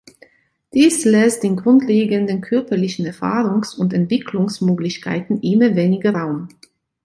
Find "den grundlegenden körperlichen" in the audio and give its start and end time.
1.43-3.05